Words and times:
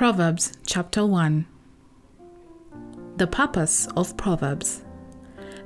Proverbs 0.00 0.54
chapter 0.64 1.04
1 1.04 1.44
The 3.18 3.26
purpose 3.26 3.86
of 3.98 4.16
Proverbs. 4.16 4.82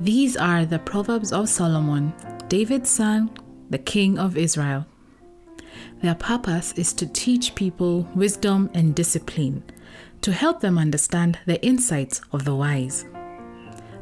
These 0.00 0.36
are 0.36 0.66
the 0.66 0.80
Proverbs 0.80 1.32
of 1.32 1.48
Solomon, 1.48 2.12
David's 2.46 2.90
son, 2.90 3.30
the 3.70 3.78
king 3.78 4.18
of 4.18 4.36
Israel. 4.36 4.84
Their 6.02 6.14
purpose 6.14 6.72
is 6.72 6.92
to 6.92 7.06
teach 7.06 7.54
people 7.54 8.06
wisdom 8.14 8.68
and 8.74 8.94
discipline, 8.94 9.62
to 10.20 10.32
help 10.32 10.60
them 10.60 10.76
understand 10.76 11.38
the 11.46 11.64
insights 11.64 12.20
of 12.30 12.44
the 12.44 12.54
wise. 12.54 13.06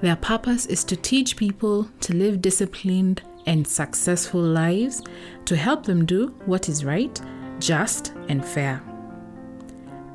Their 0.00 0.16
purpose 0.16 0.66
is 0.66 0.82
to 0.86 0.96
teach 0.96 1.36
people 1.36 1.88
to 2.00 2.16
live 2.16 2.42
disciplined 2.42 3.22
and 3.46 3.64
successful 3.64 4.42
lives, 4.42 5.04
to 5.44 5.56
help 5.56 5.86
them 5.86 6.04
do 6.04 6.34
what 6.46 6.68
is 6.68 6.84
right, 6.84 7.20
just, 7.60 8.12
and 8.28 8.44
fair. 8.44 8.82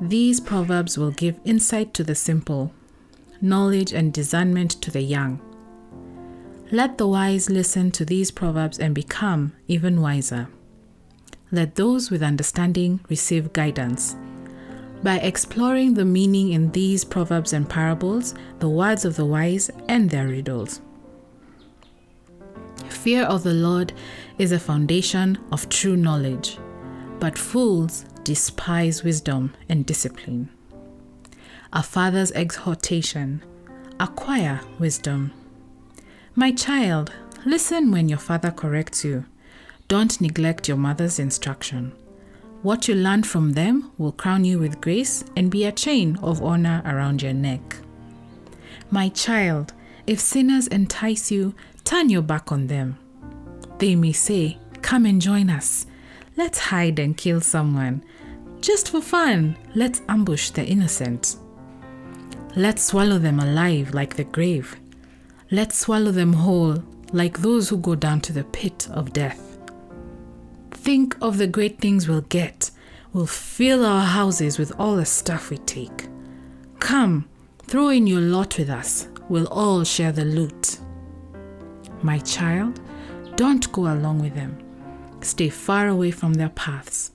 These 0.00 0.40
proverbs 0.40 0.98
will 0.98 1.12
give 1.12 1.40
insight 1.44 1.94
to 1.94 2.04
the 2.04 2.14
simple, 2.14 2.72
knowledge 3.40 3.92
and 3.92 4.12
discernment 4.12 4.70
to 4.82 4.90
the 4.90 5.02
young. 5.02 5.40
Let 6.70 6.96
the 6.96 7.06
wise 7.06 7.50
listen 7.50 7.90
to 7.92 8.04
these 8.04 8.30
proverbs 8.30 8.78
and 8.78 8.94
become 8.94 9.52
even 9.68 10.00
wiser. 10.00 10.48
Let 11.50 11.74
those 11.74 12.10
with 12.10 12.22
understanding 12.22 13.00
receive 13.10 13.52
guidance. 13.52 14.16
By 15.02 15.18
exploring 15.18 15.94
the 15.94 16.04
meaning 16.04 16.52
in 16.52 16.70
these 16.72 17.04
proverbs 17.04 17.52
and 17.52 17.68
parables, 17.68 18.34
the 18.60 18.68
words 18.68 19.04
of 19.04 19.16
the 19.16 19.26
wise, 19.26 19.70
and 19.88 20.08
their 20.08 20.28
riddles. 20.28 20.80
Fear 22.88 23.24
of 23.24 23.42
the 23.42 23.52
Lord 23.52 23.92
is 24.38 24.52
a 24.52 24.58
foundation 24.58 25.38
of 25.50 25.68
true 25.68 25.96
knowledge, 25.96 26.58
but 27.18 27.36
fools 27.36 28.06
despise 28.24 29.02
wisdom 29.02 29.54
and 29.68 29.84
discipline. 29.86 30.48
A 31.72 31.82
father's 31.82 32.32
exhortation 32.32 33.42
acquire 33.98 34.60
wisdom. 34.78 35.32
My 36.34 36.52
child, 36.52 37.12
listen 37.44 37.90
when 37.90 38.08
your 38.08 38.18
father 38.18 38.50
corrects 38.50 39.04
you. 39.04 39.24
Don't 39.88 40.20
neglect 40.20 40.68
your 40.68 40.76
mother's 40.76 41.18
instruction. 41.18 41.92
What 42.62 42.88
you 42.88 42.94
learn 42.94 43.24
from 43.24 43.52
them 43.52 43.90
will 43.98 44.12
crown 44.12 44.44
you 44.44 44.58
with 44.58 44.80
grace 44.80 45.24
and 45.36 45.50
be 45.50 45.64
a 45.64 45.72
chain 45.72 46.16
of 46.22 46.42
honor 46.42 46.80
around 46.84 47.20
your 47.20 47.32
neck. 47.32 47.76
My 48.90 49.08
child, 49.08 49.72
if 50.06 50.20
sinners 50.20 50.68
entice 50.68 51.30
you, 51.30 51.54
turn 51.84 52.08
your 52.08 52.22
back 52.22 52.52
on 52.52 52.68
them. 52.68 52.98
They 53.78 53.96
may 53.96 54.12
say, 54.12 54.58
Come 54.80 55.06
and 55.06 55.20
join 55.20 55.50
us. 55.50 55.86
Let's 56.36 56.58
hide 56.58 56.98
and 56.98 57.16
kill 57.16 57.40
someone. 57.40 58.04
Just 58.60 58.90
for 58.90 59.00
fun, 59.00 59.56
let's 59.74 60.00
ambush 60.08 60.50
the 60.50 60.64
innocent. 60.64 61.36
Let's 62.56 62.84
swallow 62.84 63.18
them 63.18 63.40
alive 63.40 63.92
like 63.92 64.16
the 64.16 64.24
grave. 64.24 64.76
Let's 65.50 65.78
swallow 65.78 66.10
them 66.10 66.32
whole 66.32 66.82
like 67.12 67.38
those 67.38 67.68
who 67.68 67.76
go 67.76 67.94
down 67.94 68.20
to 68.22 68.32
the 68.32 68.44
pit 68.44 68.88
of 68.90 69.12
death. 69.12 69.58
Think 70.70 71.16
of 71.20 71.38
the 71.38 71.46
great 71.46 71.78
things 71.80 72.08
we'll 72.08 72.22
get. 72.22 72.70
We'll 73.12 73.26
fill 73.26 73.84
our 73.84 74.06
houses 74.06 74.58
with 74.58 74.72
all 74.78 74.96
the 74.96 75.04
stuff 75.04 75.50
we 75.50 75.58
take. 75.58 76.08
Come, 76.78 77.28
throw 77.66 77.90
in 77.90 78.06
your 78.06 78.22
lot 78.22 78.56
with 78.58 78.70
us. 78.70 79.08
We'll 79.28 79.48
all 79.48 79.84
share 79.84 80.12
the 80.12 80.24
loot. 80.24 80.78
My 82.02 82.18
child, 82.18 82.80
don't 83.36 83.70
go 83.72 83.92
along 83.92 84.20
with 84.20 84.34
them. 84.34 84.58
Stay 85.22 85.48
far 85.48 85.88
away 85.88 86.10
from 86.10 86.34
their 86.34 86.50
paths. 86.50 87.12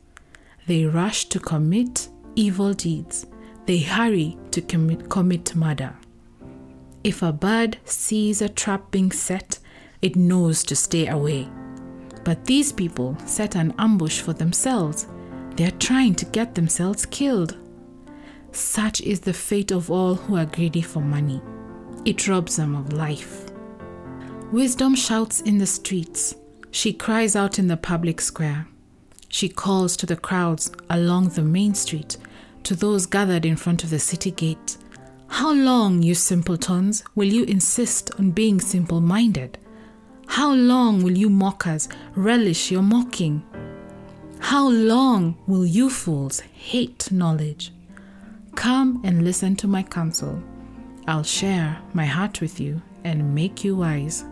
They 0.65 0.85
rush 0.85 1.25
to 1.25 1.39
commit 1.39 2.09
evil 2.35 2.73
deeds. 2.73 3.25
They 3.65 3.79
hurry 3.79 4.37
to 4.51 4.61
commit, 4.61 5.09
commit 5.09 5.55
murder. 5.55 5.95
If 7.03 7.21
a 7.21 7.31
bird 7.31 7.77
sees 7.85 8.41
a 8.41 8.49
trap 8.49 8.91
being 8.91 9.11
set, 9.11 9.59
it 10.01 10.15
knows 10.15 10.63
to 10.63 10.75
stay 10.75 11.07
away. 11.07 11.49
But 12.23 12.45
these 12.45 12.71
people 12.71 13.17
set 13.25 13.55
an 13.55 13.73
ambush 13.77 14.21
for 14.21 14.33
themselves. 14.33 15.07
They 15.55 15.65
are 15.65 15.71
trying 15.71 16.15
to 16.15 16.25
get 16.25 16.55
themselves 16.55 17.05
killed. 17.05 17.57
Such 18.51 19.01
is 19.01 19.19
the 19.19 19.33
fate 19.33 19.71
of 19.71 19.91
all 19.91 20.15
who 20.15 20.35
are 20.35 20.45
greedy 20.45 20.81
for 20.81 21.01
money. 21.01 21.41
It 22.05 22.27
robs 22.27 22.55
them 22.55 22.75
of 22.75 22.93
life. 22.93 23.45
Wisdom 24.51 24.95
shouts 24.95 25.41
in 25.41 25.57
the 25.57 25.67
streets. 25.67 26.35
She 26.71 26.93
cries 26.93 27.35
out 27.35 27.57
in 27.59 27.67
the 27.67 27.77
public 27.77 28.21
square. 28.21 28.67
She 29.29 29.49
calls 29.49 29.97
to 29.97 30.05
the 30.05 30.15
crowds 30.15 30.71
along 30.89 31.29
the 31.29 31.41
main 31.41 31.73
street, 31.73 32.17
to 32.63 32.75
those 32.75 33.05
gathered 33.05 33.45
in 33.45 33.55
front 33.55 33.83
of 33.83 33.89
the 33.89 33.99
city 33.99 34.31
gate. 34.31 34.77
How 35.27 35.53
long, 35.53 36.01
you 36.01 36.15
simpletons, 36.15 37.03
will 37.15 37.27
you 37.27 37.43
insist 37.43 38.11
on 38.17 38.31
being 38.31 38.61
simple 38.61 39.01
minded? 39.01 39.57
How 40.27 40.53
long 40.53 41.03
will 41.03 41.17
you 41.17 41.29
mockers 41.29 41.89
relish 42.15 42.71
your 42.71 42.81
mocking? 42.81 43.43
How 44.39 44.67
long 44.69 45.37
will 45.47 45.65
you 45.65 45.89
fools 45.89 46.39
hate 46.39 47.11
knowledge? 47.11 47.71
Come 48.55 49.01
and 49.03 49.23
listen 49.23 49.55
to 49.57 49.67
my 49.67 49.83
counsel. 49.83 50.41
I'll 51.07 51.23
share 51.23 51.77
my 51.93 52.05
heart 52.05 52.41
with 52.41 52.59
you 52.59 52.81
and 53.03 53.33
make 53.33 53.63
you 53.63 53.75
wise. 53.77 54.25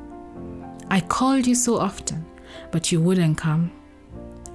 I 0.90 1.00
called 1.02 1.48
you 1.48 1.56
so 1.56 1.78
often, 1.78 2.25
but 2.72 2.92
you 2.92 3.00
wouldn't 3.00 3.38
come. 3.38 3.72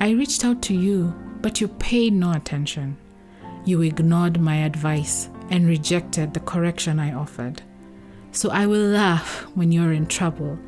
I 0.01 0.11
reached 0.11 0.45
out 0.45 0.63
to 0.63 0.75
you, 0.75 1.15
but 1.41 1.61
you 1.61 1.69
paid 1.69 2.13
no 2.13 2.33
attention. 2.33 2.97
You 3.65 3.83
ignored 3.83 4.41
my 4.41 4.57
advice 4.57 5.29
and 5.51 5.67
rejected 5.67 6.33
the 6.33 6.41
correction 6.41 6.99
I 6.99 7.13
offered. 7.13 7.63
So 8.33 8.51
I 8.51 8.67
will 8.67 8.87
laugh 8.87 9.47
when 9.55 9.73
you're 9.73 9.93
in 9.93 10.07
trouble 10.07 10.59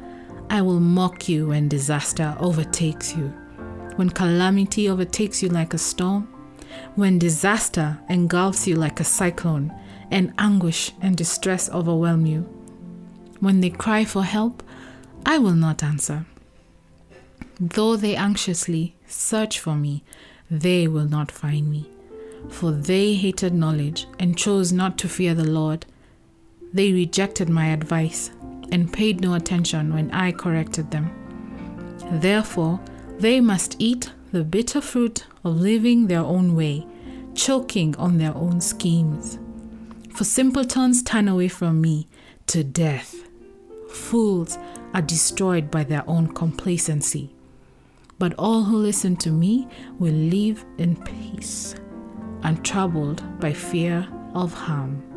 I 0.52 0.60
will 0.60 0.80
mock 0.80 1.30
you 1.30 1.48
when 1.48 1.68
disaster 1.68 2.36
overtakes 2.38 3.16
you, 3.16 3.28
when 3.96 4.10
calamity 4.10 4.86
overtakes 4.86 5.42
you 5.42 5.48
like 5.48 5.72
a 5.72 5.78
storm, 5.78 6.28
when 6.94 7.18
disaster 7.18 7.98
engulfs 8.10 8.66
you 8.66 8.76
like 8.76 9.00
a 9.00 9.04
cyclone, 9.04 9.72
and 10.10 10.34
anguish 10.36 10.92
and 11.00 11.16
distress 11.16 11.70
overwhelm 11.70 12.26
you. 12.26 12.42
When 13.40 13.62
they 13.62 13.70
cry 13.70 14.04
for 14.04 14.24
help, 14.24 14.62
I 15.24 15.38
will 15.38 15.54
not 15.54 15.82
answer. 15.82 16.26
Though 17.64 17.94
they 17.94 18.16
anxiously 18.16 18.96
search 19.06 19.60
for 19.60 19.76
me, 19.76 20.02
they 20.50 20.88
will 20.88 21.04
not 21.04 21.30
find 21.30 21.70
me. 21.70 21.88
For 22.48 22.72
they 22.72 23.14
hated 23.14 23.54
knowledge 23.54 24.08
and 24.18 24.36
chose 24.36 24.72
not 24.72 24.98
to 24.98 25.08
fear 25.08 25.32
the 25.32 25.48
Lord. 25.48 25.86
They 26.72 26.92
rejected 26.92 27.48
my 27.48 27.66
advice 27.66 28.32
and 28.72 28.92
paid 28.92 29.20
no 29.20 29.34
attention 29.34 29.94
when 29.94 30.10
I 30.10 30.32
corrected 30.32 30.90
them. 30.90 31.12
Therefore, 32.10 32.80
they 33.20 33.40
must 33.40 33.76
eat 33.78 34.10
the 34.32 34.42
bitter 34.42 34.80
fruit 34.80 35.24
of 35.44 35.60
living 35.60 36.08
their 36.08 36.18
own 36.18 36.56
way, 36.56 36.84
choking 37.36 37.94
on 37.94 38.18
their 38.18 38.34
own 38.34 38.60
schemes. 38.60 39.38
For 40.10 40.24
simpletons 40.24 41.04
turn 41.04 41.28
away 41.28 41.46
from 41.46 41.80
me 41.80 42.08
to 42.48 42.64
death. 42.64 43.14
Fools 43.88 44.58
are 44.92 45.02
destroyed 45.02 45.70
by 45.70 45.84
their 45.84 46.02
own 46.08 46.26
complacency. 46.34 47.30
But 48.18 48.34
all 48.38 48.62
who 48.62 48.76
listen 48.76 49.16
to 49.16 49.30
me 49.30 49.68
will 49.98 50.12
live 50.12 50.64
in 50.78 50.96
peace, 50.96 51.74
untroubled 52.42 53.22
by 53.40 53.52
fear 53.52 54.06
of 54.34 54.54
harm. 54.54 55.11